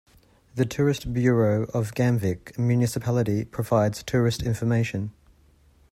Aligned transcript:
The 0.55 0.65
tourist 0.65 1.13
bureau 1.13 1.65
of 1.75 1.93
Gamvik 1.93 2.57
municipality 2.57 3.45
provides 3.45 4.01
tourist 4.01 4.41
information. 4.41 5.11